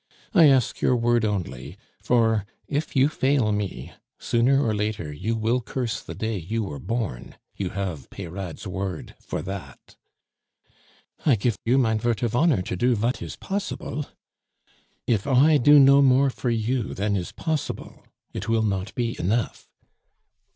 I 0.33 0.49
ask 0.49 0.81
your 0.81 0.95
word 0.95 1.23
only; 1.23 1.77
for, 2.01 2.47
if 2.67 2.95
you 2.95 3.07
fail 3.07 3.51
me, 3.51 3.93
sooner 4.17 4.65
or 4.65 4.73
later 4.73 5.13
you 5.13 5.35
will 5.35 5.61
curse 5.61 6.01
the 6.01 6.15
day 6.15 6.39
you 6.39 6.63
were 6.63 6.79
born 6.79 7.35
you 7.55 7.69
have 7.69 8.09
Peyrade's 8.09 8.65
word 8.65 9.13
for 9.21 9.43
that." 9.43 9.95
"I 11.23 11.35
gif 11.35 11.55
you 11.65 11.77
mein 11.77 11.99
vort 11.99 12.23
of 12.23 12.35
honor 12.35 12.63
to 12.63 12.75
do 12.75 12.95
vat 12.95 13.21
is 13.21 13.35
possible." 13.35 14.07
"If 15.05 15.27
I 15.27 15.57
do 15.59 15.77
no 15.77 16.01
more 16.01 16.31
for 16.31 16.49
you 16.49 16.95
than 16.95 17.15
is 17.15 17.31
possible, 17.31 18.03
it 18.33 18.49
will 18.49 18.63
not 18.63 18.95
be 18.95 19.15
enough." 19.19 19.69